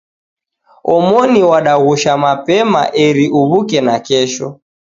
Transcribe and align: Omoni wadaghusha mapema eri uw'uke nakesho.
Omoni 0.95 1.39
wadaghusha 1.49 2.11
mapema 2.25 2.81
eri 3.05 3.25
uw'uke 3.39 3.79
nakesho. 3.85 4.47